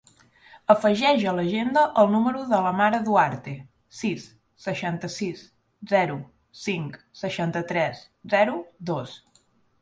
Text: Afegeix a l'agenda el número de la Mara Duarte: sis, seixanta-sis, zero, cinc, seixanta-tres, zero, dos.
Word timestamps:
Afegeix 0.73 1.25
a 1.31 1.33
l'agenda 1.39 1.83
el 2.03 2.07
número 2.13 2.41
de 2.53 2.61
la 2.67 2.71
Mara 2.79 3.01
Duarte: 3.09 3.53
sis, 3.99 4.25
seixanta-sis, 4.65 5.45
zero, 5.93 6.17
cinc, 6.63 6.97
seixanta-tres, 7.23 8.03
zero, 8.37 8.59
dos. 8.93 9.17